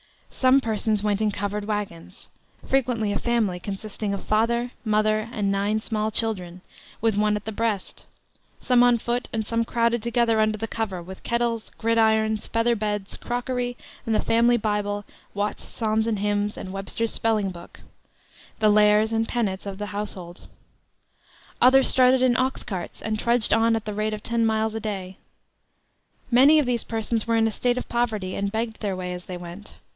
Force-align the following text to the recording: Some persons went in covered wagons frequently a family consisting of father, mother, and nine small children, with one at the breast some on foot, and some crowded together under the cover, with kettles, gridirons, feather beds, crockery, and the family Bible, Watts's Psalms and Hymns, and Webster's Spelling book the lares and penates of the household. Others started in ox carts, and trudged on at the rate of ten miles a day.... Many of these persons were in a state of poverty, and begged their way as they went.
Some 0.31 0.61
persons 0.61 1.03
went 1.03 1.21
in 1.21 1.29
covered 1.29 1.65
wagons 1.65 2.27
frequently 2.65 3.11
a 3.13 3.19
family 3.19 3.59
consisting 3.59 4.11
of 4.15 4.23
father, 4.23 4.71
mother, 4.83 5.29
and 5.31 5.51
nine 5.51 5.79
small 5.79 6.09
children, 6.09 6.61
with 7.01 7.15
one 7.17 7.35
at 7.35 7.45
the 7.45 7.51
breast 7.51 8.05
some 8.59 8.81
on 8.81 8.97
foot, 8.97 9.29
and 9.31 9.45
some 9.45 9.63
crowded 9.63 10.01
together 10.01 10.39
under 10.39 10.57
the 10.57 10.67
cover, 10.67 11.03
with 11.03 11.21
kettles, 11.21 11.69
gridirons, 11.77 12.47
feather 12.47 12.75
beds, 12.75 13.15
crockery, 13.17 13.77
and 14.03 14.15
the 14.15 14.19
family 14.19 14.57
Bible, 14.57 15.05
Watts's 15.35 15.69
Psalms 15.69 16.07
and 16.07 16.17
Hymns, 16.17 16.57
and 16.57 16.73
Webster's 16.73 17.13
Spelling 17.13 17.51
book 17.51 17.81
the 18.57 18.69
lares 18.69 19.13
and 19.13 19.27
penates 19.27 19.67
of 19.67 19.77
the 19.77 19.87
household. 19.87 20.47
Others 21.61 21.89
started 21.89 22.23
in 22.23 22.35
ox 22.37 22.63
carts, 22.63 23.03
and 23.03 23.19
trudged 23.19 23.53
on 23.53 23.75
at 23.75 23.85
the 23.85 23.93
rate 23.93 24.15
of 24.15 24.23
ten 24.23 24.47
miles 24.47 24.73
a 24.73 24.79
day.... 24.79 25.17
Many 26.31 26.57
of 26.57 26.65
these 26.65 26.85
persons 26.85 27.27
were 27.27 27.35
in 27.35 27.47
a 27.47 27.51
state 27.51 27.77
of 27.77 27.87
poverty, 27.89 28.33
and 28.35 28.51
begged 28.51 28.79
their 28.79 28.95
way 28.95 29.13
as 29.13 29.25
they 29.25 29.37
went. 29.37 29.75